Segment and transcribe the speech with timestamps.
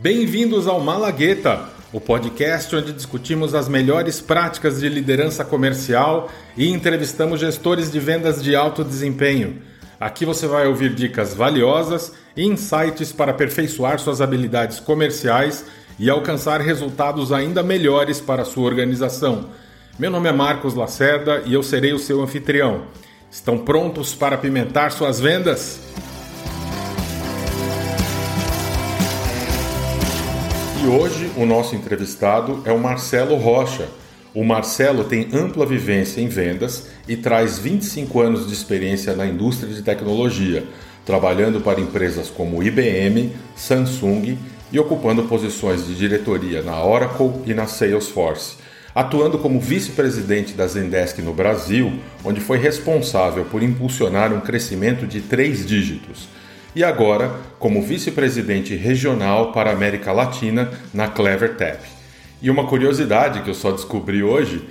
[0.00, 7.40] Bem-vindos ao Malagueta, o podcast onde discutimos as melhores práticas de liderança comercial e entrevistamos
[7.40, 9.60] gestores de vendas de alto desempenho.
[9.98, 15.64] Aqui você vai ouvir dicas valiosas e insights para aperfeiçoar suas habilidades comerciais
[15.98, 19.50] e alcançar resultados ainda melhores para a sua organização.
[19.98, 22.84] Meu nome é Marcos Lacerda e eu serei o seu anfitrião.
[23.32, 25.80] Estão prontos para apimentar suas vendas?
[30.88, 33.88] Hoje o nosso entrevistado é o Marcelo Rocha.
[34.34, 39.72] O Marcelo tem ampla vivência em vendas e traz 25 anos de experiência na indústria
[39.72, 40.64] de tecnologia,
[41.04, 44.38] trabalhando para empresas como IBM, Samsung
[44.72, 48.56] e ocupando posições de diretoria na Oracle e na Salesforce,
[48.94, 51.92] atuando como vice-presidente da Zendesk no Brasil,
[52.24, 56.28] onde foi responsável por impulsionar um crescimento de três dígitos
[56.78, 61.80] e agora como vice-presidente regional para a América Latina na CleverTap.
[62.40, 64.62] E uma curiosidade que eu só descobri hoje: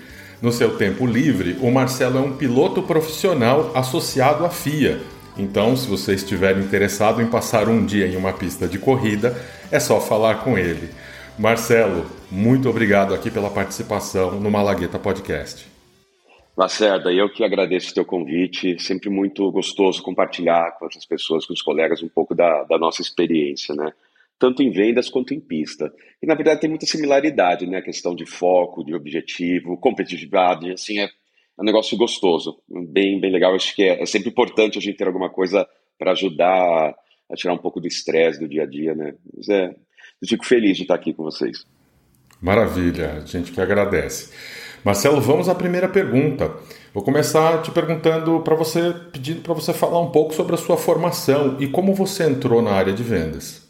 [0.42, 5.02] no seu tempo livre, o Marcelo é um piloto profissional associado à FIA.
[5.38, 9.36] Então, se você estiver interessado em passar um dia em uma pista de corrida,
[9.70, 10.90] é só falar com ele.
[11.38, 15.77] Marcelo, muito obrigado aqui pela participação no Malagueta Podcast.
[16.58, 21.54] Lacerda, eu que agradeço o teu convite, sempre muito gostoso compartilhar com outras pessoas, com
[21.54, 23.94] os colegas, um pouco da, da nossa experiência, né?
[24.40, 25.94] Tanto em vendas quanto em pista.
[26.20, 27.78] E na verdade tem muita similaridade, né?
[27.78, 33.32] A questão de foco, de objetivo, competitividade, assim, é, é um negócio gostoso, bem, bem
[33.32, 33.54] legal.
[33.54, 35.68] Acho que é, é sempre importante a gente ter alguma coisa
[36.00, 36.96] para ajudar
[37.30, 39.14] a tirar um pouco do estresse do dia a dia, né?
[39.36, 39.76] Mas é,
[40.20, 41.68] eu fico feliz de estar aqui com vocês.
[42.42, 44.34] Maravilha, a gente que agradece.
[44.88, 46.50] Marcelo, vamos à primeira pergunta.
[46.94, 50.78] Vou começar te perguntando para você, pedindo para você falar um pouco sobre a sua
[50.78, 53.68] formação e como você entrou na área de vendas.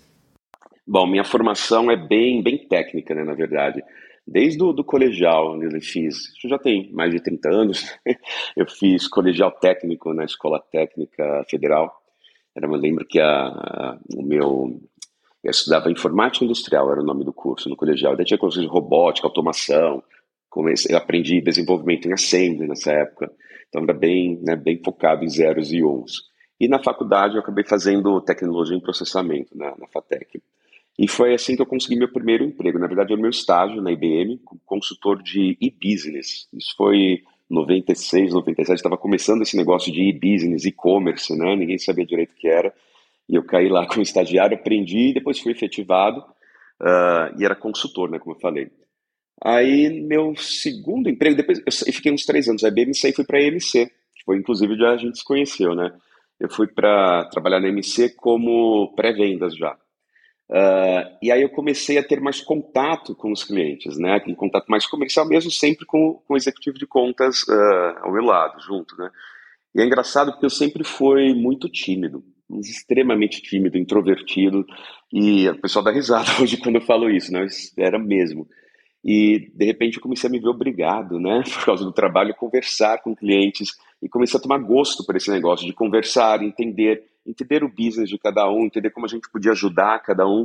[0.85, 3.83] Bom, minha formação é bem, bem técnica, né, na verdade.
[4.27, 7.97] Desde o do colegial, onde eu fiz, isso já tem mais de 30 anos,
[8.55, 11.99] eu fiz colegial técnico na Escola Técnica Federal.
[12.55, 14.79] Eu me lembro que a, a, o meu,
[15.43, 18.15] eu estudava informática industrial, era o nome do curso no colegial.
[18.15, 20.03] Daí tinha curso de robótica, automação,
[20.57, 23.31] comecei, aprendi desenvolvimento em assembly nessa época,
[23.69, 26.23] então era bem, né, bem focado em zeros e uns.
[26.59, 30.41] E na faculdade eu acabei fazendo tecnologia em processamento na, na FATEC.
[30.97, 32.79] E foi assim que eu consegui meu primeiro emprego.
[32.79, 36.47] Na verdade, era o meu estágio na IBM, consultor de e-business.
[36.51, 41.55] Isso foi 96, 97, estava começando esse negócio de e-business, e-commerce, né?
[41.55, 42.73] Ninguém sabia direito o que era.
[43.29, 46.19] E eu caí lá como estagiário, aprendi, depois fui efetivado
[46.81, 48.17] uh, e era consultor, né?
[48.17, 48.71] Como eu falei.
[49.43, 53.37] Aí, meu segundo emprego, depois eu fiquei uns três anos na BMC e fui para
[53.37, 55.93] a EMC, que foi inclusive onde a gente se conheceu, né?
[56.39, 59.77] Eu fui para trabalhar na EMC como pré-vendas já.
[60.49, 64.21] Uh, e aí eu comecei a ter mais contato com os clientes, né?
[64.27, 68.23] Um contato mais comercial mesmo, sempre com, com o executivo de contas uh, ao meu
[68.23, 69.11] lado, junto, né?
[69.75, 72.23] E é engraçado porque eu sempre fui muito tímido,
[72.61, 74.65] extremamente tímido, introvertido,
[75.11, 77.45] e o pessoal dá risada hoje quando eu falo isso, né?
[77.77, 78.47] Era mesmo.
[79.07, 83.01] E de repente eu comecei a me ver obrigado, né, por causa do trabalho, conversar
[83.01, 83.69] com clientes
[84.03, 88.17] e comecei a tomar gosto por esse negócio de conversar, entender, entender o business de
[88.17, 90.43] cada um, entender como a gente podia ajudar cada um.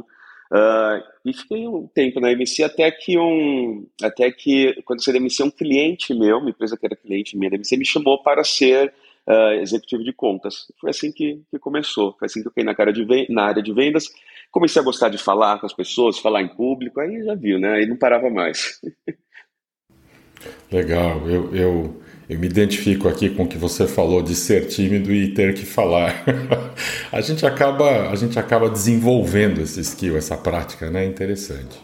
[0.53, 5.15] Uh, e fiquei um tempo na MC até que um, até que quando eu saí
[5.15, 8.23] da MC um cliente meu, uma empresa que era cliente minha da MC, me chamou
[8.23, 8.93] para ser
[9.27, 10.71] uh, executivo de contas.
[10.81, 13.63] Foi assim que, que começou, foi assim que eu caí na, cara de, na área
[13.63, 14.09] de vendas
[14.53, 17.73] comecei a gostar de falar com as pessoas, falar em público, aí já viu, né?
[17.77, 18.79] Aí não parava mais.
[20.71, 25.13] Legal, eu, eu, eu me identifico aqui com o que você falou de ser tímido
[25.13, 26.25] e ter que falar.
[27.11, 31.05] a, gente acaba, a gente acaba desenvolvendo esse skill, essa prática, né?
[31.07, 31.81] Interessante.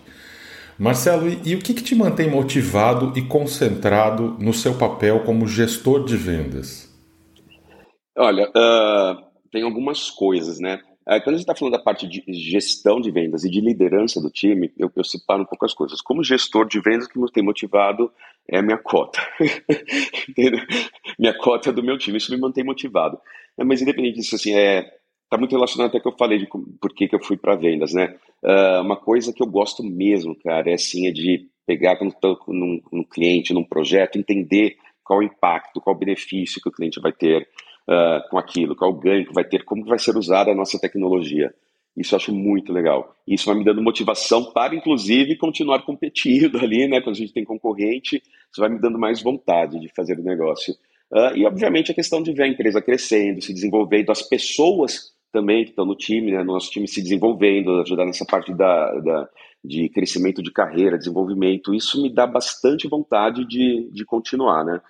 [0.79, 5.47] Marcelo, e, e o que, que te mantém motivado e concentrado no seu papel como
[5.47, 6.89] gestor de vendas?
[8.17, 9.17] Olha, uh,
[9.51, 10.81] tem algumas coisas, né?
[11.09, 14.21] É, quando a gente está falando da parte de gestão de vendas e de liderança
[14.21, 16.03] do time, eu, eu separo um pouco as coisas.
[16.03, 18.13] Como gestor de vendas, que me tem motivado
[18.47, 19.19] é a minha cota.
[21.19, 23.19] minha cota é do meu time, isso me mantém motivado.
[23.57, 24.83] É, mas independente disso, assim, é,
[25.31, 27.95] tá muito relacionado até que eu falei de por que, que eu fui para vendas,
[27.95, 28.15] né?
[28.43, 32.39] Uh, uma coisa que eu gosto mesmo, cara, é assim, é de pegar quando estou
[32.49, 37.01] num, num cliente, num projeto, entender qual o impacto, qual o benefício que o cliente
[37.01, 37.49] vai ter,
[37.89, 40.79] uh, com aquilo, qual o ganho que vai ter, como vai ser usada a nossa
[40.79, 41.53] tecnologia.
[41.97, 43.13] Isso eu acho muito legal.
[43.27, 47.01] Isso vai me dando motivação para, inclusive, continuar competindo ali, né?
[47.01, 50.75] Quando a gente tem concorrente, isso vai me dando mais vontade de fazer o negócio.
[51.11, 55.65] Uh, e, obviamente, a questão de ver a empresa crescendo, se desenvolvendo, as pessoas também,
[55.65, 59.29] que estão no time, né, no nosso time se desenvolvendo, ajudar nessa parte da, da,
[59.65, 61.75] de crescimento de carreira, desenvolvimento.
[61.75, 64.81] Isso me dá bastante vontade de, de continuar, né?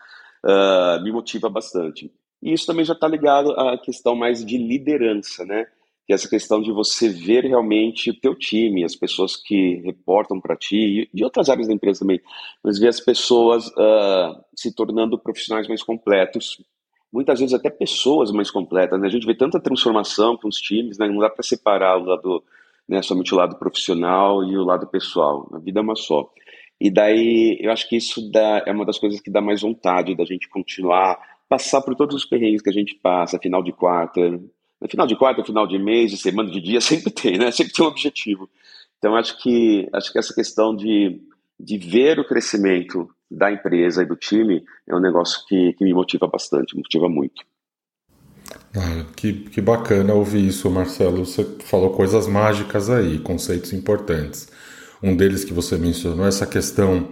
[0.45, 2.13] Uh, me motiva bastante.
[2.43, 5.67] E isso também já está ligado à questão mais de liderança, né?
[6.07, 10.41] Que é essa questão de você ver realmente o teu time, as pessoas que reportam
[10.41, 10.77] para ti,
[11.13, 12.21] e de outras áreas da empresa também,
[12.63, 16.63] mas ver as pessoas uh, se tornando profissionais mais completos,
[17.13, 19.07] muitas vezes até pessoas mais completas, né?
[19.07, 21.09] A gente vê tanta transformação com os times, né?
[21.09, 22.45] Não dá para separar o lado,
[22.89, 25.49] né, somente o lado profissional e o lado pessoal.
[25.53, 26.31] A vida é uma só.
[26.81, 30.15] E daí, eu acho que isso dá, é uma das coisas que dá mais vontade
[30.15, 34.21] da gente continuar, passar por todos os perrengues que a gente passa, final de quarta,
[34.81, 37.51] no final de quarta, final de mês, de semana, de dia, sempre tem, né?
[37.51, 38.49] Sempre tem um objetivo.
[38.99, 41.21] Então, acho que, acho que essa questão de,
[41.59, 45.93] de ver o crescimento da empresa e do time é um negócio que, que me
[45.93, 47.45] motiva bastante, me motiva muito.
[48.75, 51.25] Ah, que, que bacana ouvir isso, Marcelo.
[51.25, 54.49] Você falou coisas mágicas aí, conceitos importantes.
[55.03, 57.09] Um deles que você mencionou essa questão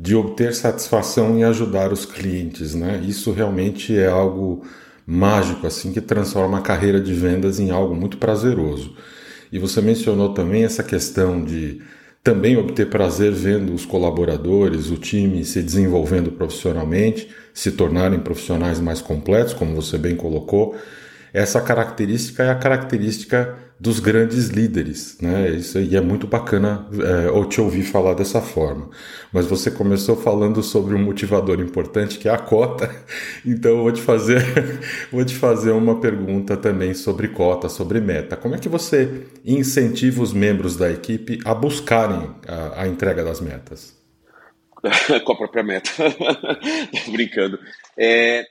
[0.00, 3.04] de obter satisfação em ajudar os clientes, né?
[3.06, 4.62] Isso realmente é algo
[5.06, 8.96] mágico, assim, que transforma a carreira de vendas em algo muito prazeroso.
[9.52, 11.82] E você mencionou também essa questão de
[12.24, 19.02] também obter prazer vendo os colaboradores, o time se desenvolvendo profissionalmente, se tornarem profissionais mais
[19.02, 20.76] completos, como você bem colocou.
[21.32, 25.48] Essa característica é a característica dos grandes líderes, né?
[25.48, 28.90] Isso aí é muito bacana é, te ouvir falar dessa forma.
[29.32, 32.94] Mas você começou falando sobre um motivador importante que é a cota,
[33.44, 34.42] então eu vou te fazer,
[35.10, 38.36] vou te fazer uma pergunta também sobre cota, sobre meta.
[38.36, 43.40] Como é que você incentiva os membros da equipe a buscarem a, a entrega das
[43.40, 43.98] metas?
[45.24, 45.90] Com a própria meta,
[47.10, 47.58] brincando.
[47.96, 48.44] É,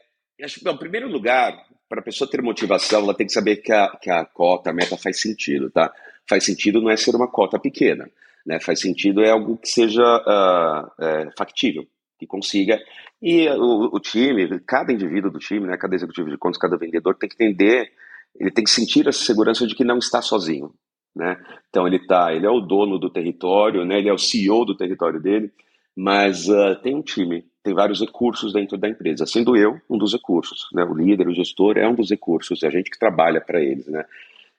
[0.43, 1.53] acho, em primeiro lugar,
[1.89, 4.73] para a pessoa ter motivação, ela tem que saber que a, que a cota, a
[4.73, 5.91] meta faz sentido, tá?
[6.27, 8.07] Faz sentido não é ser uma cota pequena,
[8.45, 8.59] né?
[8.59, 11.87] Faz sentido é algo que seja uh, é, factível,
[12.19, 12.79] que consiga.
[13.19, 17.15] E o, o, time, cada indivíduo do time, né, cada executivo de contas, cada vendedor
[17.15, 17.91] tem que entender,
[18.39, 20.71] ele tem que sentir essa segurança de que não está sozinho,
[21.15, 21.37] né?
[21.69, 23.97] Então ele tá, ele é o dono do território, né?
[23.97, 25.51] Ele é o CEO do território dele,
[25.95, 30.13] mas uh, tem um time tem vários recursos dentro da empresa, sendo eu um dos
[30.13, 30.83] recursos, né?
[30.83, 33.87] O líder, o gestor é um dos recursos, é a gente que trabalha para eles,
[33.87, 34.05] né?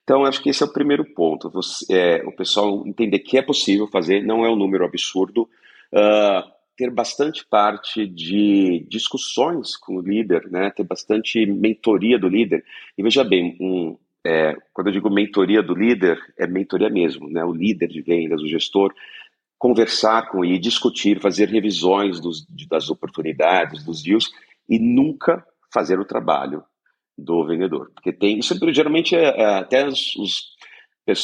[0.03, 1.49] Então, acho que esse é o primeiro ponto.
[1.49, 5.47] Você, é, o pessoal entender que é possível fazer, não é um número absurdo.
[5.93, 10.71] Uh, ter bastante parte de discussões com o líder, né?
[10.71, 12.63] ter bastante mentoria do líder.
[12.97, 13.95] E veja bem, um,
[14.25, 17.29] é, quando eu digo mentoria do líder, é mentoria mesmo.
[17.29, 17.43] Né?
[17.45, 18.93] O líder de vendas, o gestor,
[19.61, 24.27] conversar com ele, discutir, fazer revisões dos, das oportunidades, dos deals
[24.67, 26.63] e nunca fazer o trabalho
[27.15, 27.91] do vendedor.
[27.93, 30.55] Porque tem, isso geralmente é, é até os, os,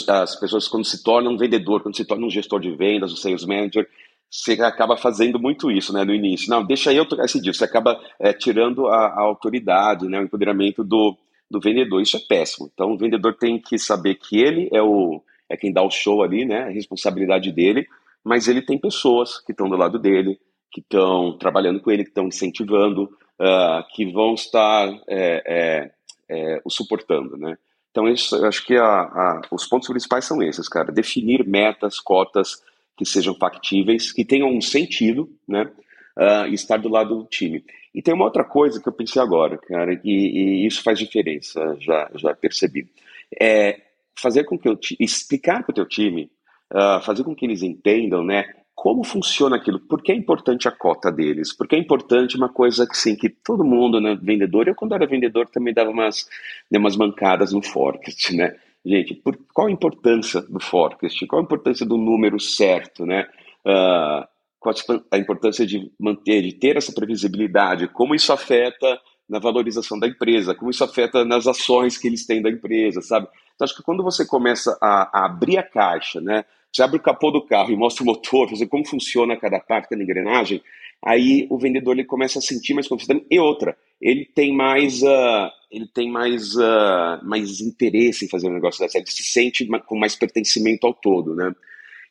[0.08, 3.16] as pessoas quando se tornam um vendedor, quando se tornam um gestor de vendas, um
[3.16, 3.90] sales manager,
[4.30, 6.48] você acaba fazendo muito isso, né, no início.
[6.48, 7.56] Não, deixa eu tocar esse deal.
[7.56, 11.18] Você acaba é, tirando a, a, autoridade, né, o empoderamento do,
[11.50, 12.04] do vendedor.
[12.04, 12.70] Isso é péssimo.
[12.72, 16.22] Então, o vendedor tem que saber que ele é o é quem dá o show
[16.22, 17.88] ali, né, a responsabilidade dele,
[18.28, 20.38] mas ele tem pessoas que estão do lado dele,
[20.70, 23.04] que estão trabalhando com ele, que estão incentivando,
[23.40, 25.92] uh, que vão estar é, é,
[26.30, 27.58] é, o suportando, né?
[27.90, 30.92] Então, isso, eu acho que a, a, os pontos principais são esses, cara.
[30.92, 32.62] Definir metas, cotas
[32.98, 35.72] que sejam factíveis, que tenham um sentido, né?
[36.18, 37.64] Uh, estar do lado do time.
[37.96, 41.78] E tem uma outra coisa que eu pensei agora, cara, e, e isso faz diferença,
[41.80, 42.92] já, já percebi.
[43.40, 43.80] É
[44.20, 46.30] fazer com que eu explicar para o teu time
[46.74, 48.46] uh, fazer com que eles entendam, né,
[48.76, 52.50] como funciona aquilo, por que é importante a cota deles, por que é importante uma
[52.50, 56.28] coisa que, sim, que todo mundo, né, vendedor, eu quando era vendedor também dava umas,
[56.70, 58.56] né, umas mancadas no forecast, né,
[58.86, 63.28] gente, por, qual a importância do forecast, qual a importância do número certo, né,
[63.66, 64.28] uh,
[64.60, 64.76] qual
[65.12, 70.56] a importância de manter, de ter essa previsibilidade, como isso afeta na valorização da empresa,
[70.56, 73.28] como isso afeta nas ações que eles têm da empresa, sabe?
[73.58, 77.02] Então, acho que quando você começa a, a abrir a caixa, né, você abre o
[77.02, 80.62] capô do carro e mostra o motor, fazer como funciona cada parte, cada engrenagem,
[81.04, 83.20] aí o vendedor ele começa a sentir mais confiança.
[83.32, 88.54] E outra, ele tem mais, uh, ele tem mais, uh, mais interesse em fazer o
[88.54, 91.52] negócio dessa, ele se sente com mais pertencimento ao todo, né?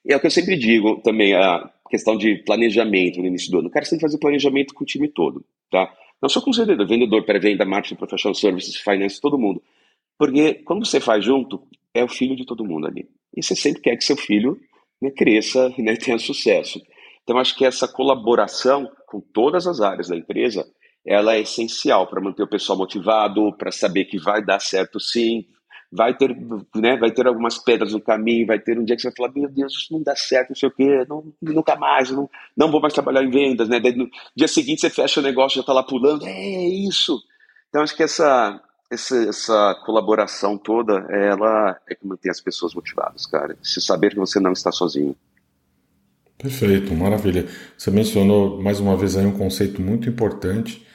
[0.04, 3.60] E é o que eu sempre digo também, a questão de planejamento no início do
[3.60, 3.70] ano.
[3.70, 5.92] Cara tem que fazer planejamento com o time todo, tá?
[6.20, 9.62] Não só com o vendedor, vendedor, pré-venda, marketing, professional services, finance, todo mundo.
[10.18, 13.08] Porque quando você faz junto, é o filho de todo mundo ali.
[13.36, 14.58] E você sempre quer que seu filho
[15.00, 16.80] né, cresça e né, tenha sucesso.
[17.22, 20.64] Então, acho que essa colaboração com todas as áreas da empresa,
[21.04, 25.44] ela é essencial para manter o pessoal motivado, para saber que vai dar certo sim,
[25.90, 26.36] vai ter,
[26.74, 29.32] né, vai ter algumas pedras no caminho, vai ter um dia que você vai falar,
[29.32, 32.70] meu Deus, isso não dá certo, não sei o quê, não, nunca mais, não, não
[32.70, 33.80] vou mais trabalhar em vendas, né?
[33.80, 37.20] Daí, no dia seguinte você fecha o negócio, já está lá pulando, é isso.
[37.68, 43.26] Então acho que essa, essa, essa colaboração toda, ela é que mantém as pessoas motivadas,
[43.26, 43.56] cara.
[43.62, 45.16] Se saber que você não está sozinho.
[46.38, 47.46] Perfeito, maravilha.
[47.76, 50.86] Você mencionou mais uma vez aí um conceito muito importante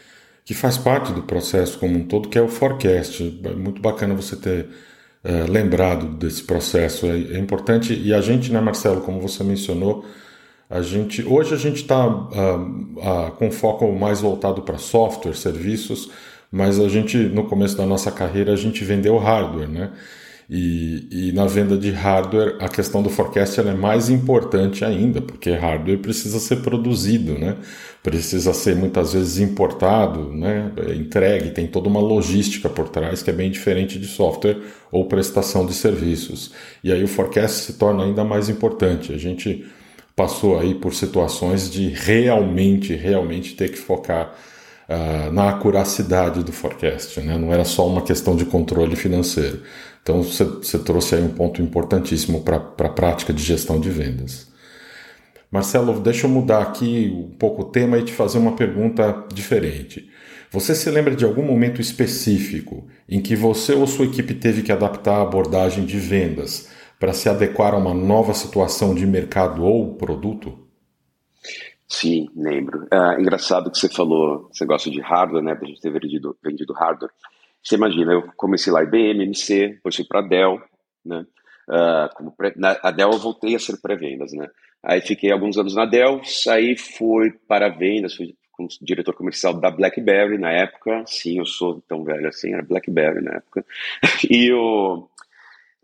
[0.46, 3.42] que faz parte do processo como um todo, que é o forecast.
[3.44, 4.70] É muito bacana você ter
[5.24, 7.06] é, lembrado desse processo.
[7.06, 10.06] É, é, importante e a gente, né, Marcelo, como você mencionou,
[10.70, 16.10] a gente hoje a gente está uh, uh, com foco mais voltado para software, serviços,
[16.52, 19.92] mas a gente no começo da nossa carreira a gente vendeu hardware, né?
[20.54, 25.50] E, e, na venda de hardware, a questão do forecast é mais importante ainda, porque
[25.52, 27.56] hardware precisa ser produzido, né?
[28.04, 30.70] precisa ser muitas vezes importado, né?
[30.98, 34.58] entregue, tem toda uma logística por trás que é bem diferente de software
[34.92, 36.52] ou prestação de serviços.
[36.84, 39.14] E aí o forecast se torna ainda mais importante.
[39.14, 39.66] A gente
[40.18, 44.36] passou aí por situações de realmente, realmente ter que focar
[44.92, 47.38] uh, na acuracidade do forecast, né?
[47.38, 49.62] não era só uma questão de controle financeiro.
[50.04, 54.48] Então você trouxe aí um ponto importantíssimo para a prática de gestão de vendas.
[55.52, 60.10] Marcelo, deixa eu mudar aqui um pouco o tema e te fazer uma pergunta diferente.
[60.50, 64.72] Você se lembra de algum momento específico em que você ou sua equipe teve que
[64.72, 66.70] adaptar a abordagem de vendas
[67.00, 70.61] para se adequar a uma nova situação de mercado ou produto?
[71.92, 72.88] Sim, lembro.
[72.90, 75.54] É engraçado que você falou, você gosta de hardware, né?
[75.54, 77.12] Da gente ter vendido, vendido hardware.
[77.62, 80.62] Você imagina, eu comecei lá IBM, MC, depois fui para Dell,
[81.06, 81.26] né?
[81.68, 84.48] Uh, como pré, na, a Dell eu voltei a ser pré-vendas, né?
[84.82, 88.34] Aí fiquei alguns anos na Dell, saí, fui para vendas, fui
[88.82, 91.04] diretor comercial da BlackBerry na época.
[91.06, 93.66] Sim, eu sou tão velho assim, era BlackBerry na época.
[94.30, 95.10] e o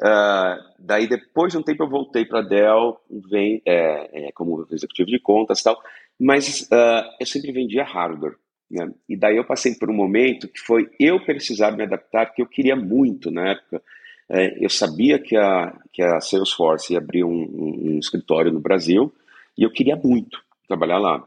[0.02, 3.00] uh, daí depois de um tempo eu voltei para Dell,
[3.30, 5.82] vem é, é, como executivo de contas, tal.
[6.20, 8.36] Mas uh, eu sempre vendia hardware.
[8.70, 8.92] Né?
[9.08, 12.48] E daí eu passei por um momento que foi eu precisar me adaptar, que eu
[12.48, 13.82] queria muito na época.
[14.30, 18.60] É, eu sabia que a, que a Salesforce ia abrir um, um, um, escritório no
[18.60, 19.14] Brasil
[19.58, 21.24] e eu queria muito trabalhar lá.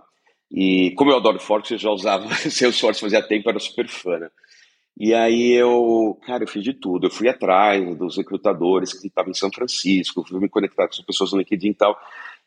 [0.51, 4.19] E como eu adoro Forte, eu já usava Salesforce fazia tempo, era super fã.
[4.19, 4.31] Né?
[5.01, 7.07] E aí eu, cara, eu fiz de tudo.
[7.07, 11.01] Eu fui atrás dos recrutadores que estavam em São Francisco, fui me conectar com as
[11.01, 11.99] pessoas no LinkedIn e tal.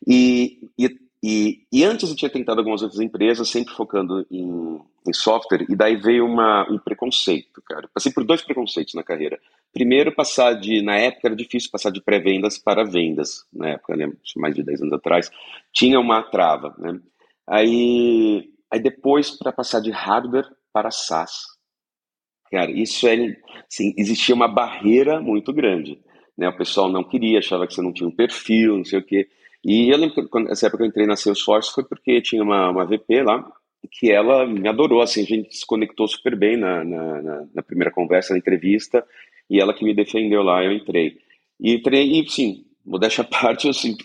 [0.08, 0.88] E, e
[1.26, 5.74] e, e, antes eu tinha tentado algumas outras empresas, sempre focando em, em software, e
[5.74, 7.90] daí veio uma, um preconceito, cara.
[7.94, 9.40] Passei por dois preconceitos na carreira.
[9.72, 10.82] Primeiro, passar de.
[10.82, 14.82] Na época era difícil passar de pré-vendas para vendas, na época, né, mais de 10
[14.82, 15.32] anos atrás.
[15.72, 17.00] Tinha uma trava, né?
[17.48, 21.53] Aí, aí depois, para passar de hardware para SaaS.
[22.54, 23.36] Cara, isso é.
[23.68, 26.00] Assim, existia uma barreira muito grande.
[26.38, 26.48] Né?
[26.48, 29.28] O pessoal não queria, achava que você não tinha um perfil, não sei o quê.
[29.66, 32.44] E eu lembro que quando, essa época que eu entrei na Salesforce foi porque tinha
[32.44, 33.44] uma, uma VP lá
[33.92, 37.64] que ela me adorou, assim, a gente se conectou super bem na, na, na, na
[37.64, 39.04] primeira conversa, na entrevista,
[39.50, 41.18] e ela que me defendeu lá, eu entrei.
[41.60, 43.98] E entrei, e sim, modéstia à parte, eu assim,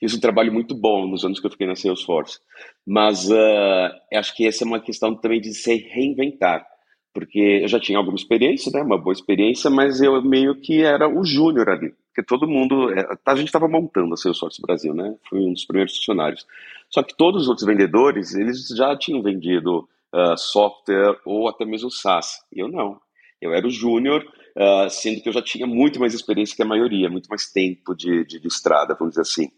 [0.00, 2.40] fiz um trabalho muito bom nos anos que eu fiquei na Salesforce.
[2.84, 6.66] Mas uh, acho que essa é uma questão também de se reinventar,
[7.12, 11.08] porque eu já tinha alguma experiência, né, uma boa experiência, mas eu meio que era
[11.08, 12.92] o júnior ali porque todo mundo.
[12.92, 15.16] É, a gente estava montando a Salesforce Brasil, né?
[15.28, 16.46] Fui um dos primeiros funcionários.
[16.90, 21.90] Só que todos os outros vendedores, eles já tinham vendido uh, software ou até mesmo
[21.90, 22.44] SaaS.
[22.52, 23.00] Eu não.
[23.40, 26.66] Eu era o júnior, uh, sendo que eu já tinha muito mais experiência que a
[26.66, 29.50] maioria, muito mais tempo de, de, de estrada, vamos dizer assim.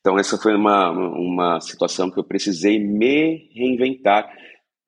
[0.00, 4.32] Então, essa foi uma, uma situação que eu precisei me reinventar.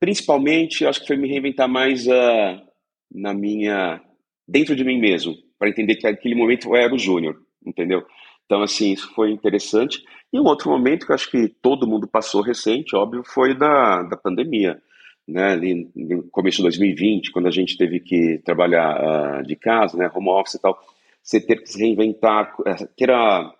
[0.03, 2.61] Principalmente, acho que foi me reinventar mais uh,
[3.09, 4.03] na minha.
[4.49, 8.05] dentro de mim mesmo para entender que aquele momento eu era o júnior, entendeu?
[8.45, 10.03] Então, assim, isso foi interessante.
[10.33, 14.03] E um outro momento que eu acho que todo mundo passou recente, óbvio, foi da,
[14.03, 14.83] da pandemia.
[15.29, 19.97] Né, ali no começo de 2020, quando a gente teve que trabalhar uh, de casa,
[19.97, 20.77] né, home office e tal,
[21.23, 23.55] você ter que se reinventar, eh, ter a,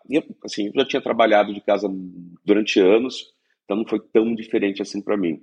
[0.45, 1.89] assim, eu já tinha trabalhado de casa
[2.45, 3.33] durante anos,
[3.65, 5.41] então não foi tão diferente assim para mim.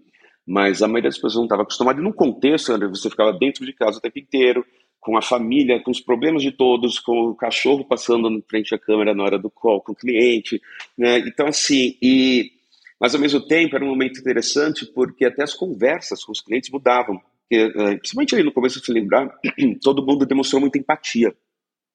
[0.50, 3.64] Mas a maioria das pessoas não estava acostumada, e num contexto onde você ficava dentro
[3.64, 4.66] de casa o tempo inteiro,
[5.00, 8.80] com a família, com os problemas de todos, com o cachorro passando em frente à
[8.80, 10.60] câmera na hora do call, com o cliente,
[10.98, 11.20] né?
[11.20, 12.52] Então, assim, e...
[13.00, 16.72] Mas, ao mesmo tempo, era um momento interessante porque até as conversas com os clientes
[16.72, 17.22] mudavam.
[17.52, 19.30] Eh, principalmente ali no começo, se lembrar,
[19.84, 21.32] todo mundo demonstrou muita empatia,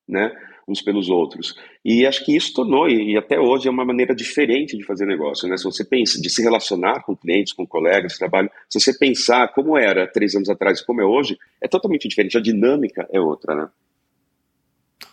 [0.09, 0.33] né?
[0.67, 1.55] Uns pelos outros.
[1.85, 5.49] E acho que isso tornou, e até hoje é uma maneira diferente de fazer negócio,
[5.49, 5.57] né?
[5.57, 9.49] Se você pensa, de se relacionar com clientes, com colegas de trabalho, se você pensar
[9.49, 12.39] como era três anos atrás e como é hoje, é totalmente diferente.
[12.39, 13.69] A dinâmica é outra, né?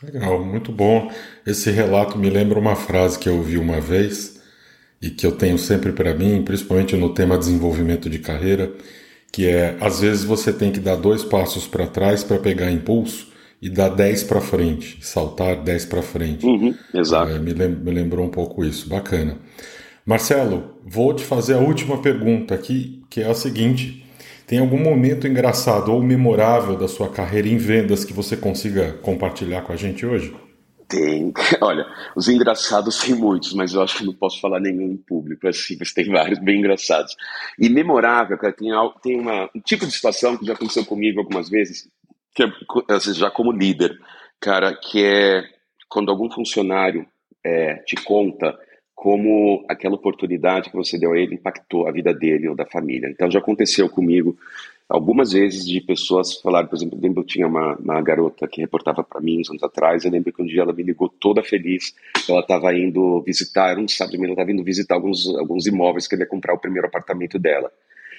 [0.01, 1.12] Legal, muito bom.
[1.46, 4.41] Esse relato me lembra uma frase que eu ouvi uma vez
[5.01, 8.72] e que eu tenho sempre para mim, principalmente no tema desenvolvimento de carreira,
[9.31, 13.30] que é às vezes você tem que dar dois passos para trás para pegar impulso
[13.62, 16.46] e dar dez para frente, saltar dez para frente.
[16.46, 17.32] Uhum, exato.
[17.32, 19.38] É, me, me lembrou um pouco isso, bacana.
[20.06, 24.03] Marcelo, vou te fazer a última pergunta aqui, que é a seguinte:
[24.48, 29.62] tem algum momento engraçado ou memorável da sua carreira em vendas que você consiga compartilhar
[29.62, 30.36] com a gente hoje?
[30.89, 31.32] Tem.
[31.62, 35.48] Olha, os engraçados tem muitos, mas eu acho que não posso falar nenhum em público,
[35.48, 37.15] assim, mas tem vários bem engraçados.
[37.58, 41.48] E memorável, cara, tem, tem uma, um tipo de situação que já aconteceu comigo algumas
[41.48, 41.88] vezes,
[42.33, 44.00] que é, já como líder,
[44.39, 45.43] cara, que é
[45.89, 47.05] quando algum funcionário
[47.43, 48.57] é, te conta
[48.95, 53.09] como aquela oportunidade que você deu a ele impactou a vida dele ou da família.
[53.09, 54.38] Então já aconteceu comigo
[54.88, 58.61] algumas vezes de pessoas falarem, por exemplo, eu lembro que tinha uma, uma garota que
[58.61, 61.41] reportava para mim uns anos atrás, eu lembro que um dia ela me ligou toda
[61.41, 61.95] feliz,
[62.29, 66.25] ela estava indo visitar, um sábado ela estava indo visitar alguns, alguns imóveis que ia
[66.25, 67.71] comprar o primeiro apartamento dela.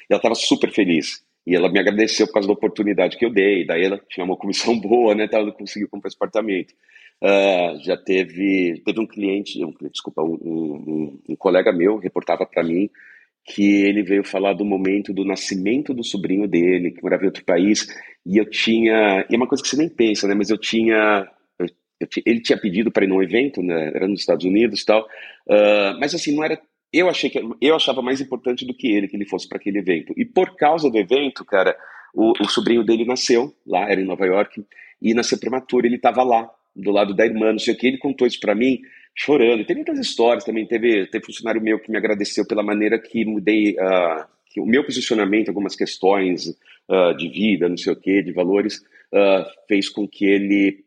[0.09, 1.23] E ela estava super feliz.
[1.47, 3.67] E ela me agradeceu por causa da oportunidade que eu dei.
[3.67, 5.25] Daí ela tinha uma comissão boa, né?
[5.25, 6.73] Então ela conseguiu comprar esse apartamento.
[7.23, 12.65] Uh, já teve, teve um cliente, um, desculpa, um, um, um colega meu reportava para
[12.65, 12.91] mim
[13.45, 17.45] que ele veio falar do momento do nascimento do sobrinho dele, que morava em outro
[17.45, 17.87] país,
[18.25, 21.29] e eu tinha, e é uma coisa que você nem pensa, né, mas eu tinha,
[21.59, 21.67] eu,
[22.01, 25.03] eu, ele tinha pedido para ir num evento, né, era nos Estados Unidos e tal,
[25.03, 26.61] uh, mas assim, não era,
[26.93, 29.79] eu achei que, eu achava mais importante do que ele, que ele fosse para aquele
[29.79, 31.77] evento, e por causa do evento, cara,
[32.15, 34.65] o, o sobrinho dele nasceu lá, era em Nova York,
[35.01, 37.99] e nasceu prematuro, ele estava lá, do lado da irmã, não sei o que, ele
[37.99, 38.81] contou isso para mim
[39.15, 39.65] chorando.
[39.65, 43.73] Tem muitas histórias também, teve, teve funcionário meu que me agradeceu pela maneira que mudei,
[43.73, 46.47] uh, que o meu posicionamento, algumas questões
[46.89, 48.79] uh, de vida, não sei o que, de valores,
[49.13, 50.85] uh, fez com que ele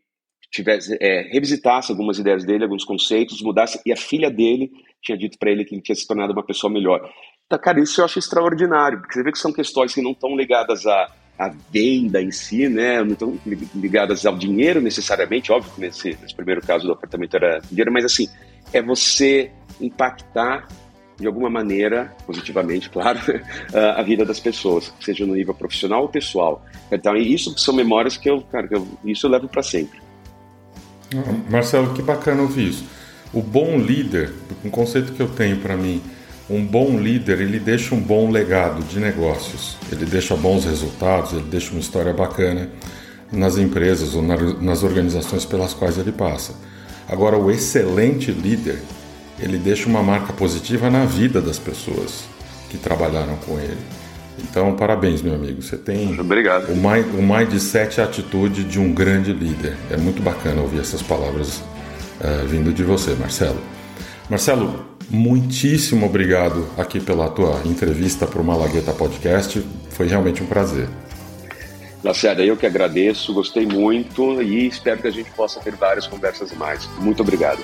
[0.51, 4.71] tivesse é, revisitasse algumas ideias dele, alguns conceitos, mudasse, e a filha dele
[5.05, 7.09] tinha dito para ele que ele tinha se tornado uma pessoa melhor.
[7.45, 10.35] Então, cara, isso eu acho extraordinário, porque você vê que são questões que não estão
[10.35, 13.37] ligadas a a venda em si, né, não estão
[13.75, 18.05] ligadas ao dinheiro necessariamente, óbvio que nesse, nesse, primeiro caso do apartamento era dinheiro, mas
[18.05, 18.29] assim,
[18.71, 20.65] é você impactar
[21.17, 23.19] de alguma maneira, positivamente, claro,
[23.95, 26.65] a vida das pessoas, seja no nível profissional ou pessoal.
[26.91, 29.99] Então, isso são memórias que eu, cara, que eu, isso eu levo para sempre.
[31.49, 32.85] Marcelo, que bacana ouvir isso.
[33.33, 34.31] O bom líder,
[34.63, 36.01] um conceito que eu tenho para mim,
[36.49, 41.47] um bom líder ele deixa um bom legado de negócios, ele deixa bons resultados, ele
[41.49, 42.69] deixa uma história bacana
[43.31, 46.53] nas empresas ou nas organizações pelas quais ele passa.
[47.07, 48.79] Agora, o excelente líder
[49.39, 52.25] ele deixa uma marca positiva na vida das pessoas
[52.69, 53.77] que trabalharam com ele.
[54.39, 55.61] Então, parabéns, meu amigo.
[55.61, 56.71] Você tem Obrigado.
[56.71, 59.75] O, mind, o mindset e a atitude de um grande líder.
[59.89, 61.63] É muito bacana ouvir essas palavras
[62.21, 63.59] uh, vindo de você, Marcelo.
[64.29, 69.63] Marcelo, muitíssimo obrigado aqui pela tua entrevista para o Malagueta Podcast.
[69.89, 70.87] Foi realmente um prazer.
[72.03, 76.51] Lacerda, eu que agradeço, gostei muito e espero que a gente possa ter várias conversas
[76.53, 76.87] mais.
[76.99, 77.59] Muito obrigado.